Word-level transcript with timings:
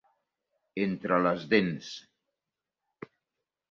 entre 0.85 1.21
les 1.27 1.45
dents 1.53 1.93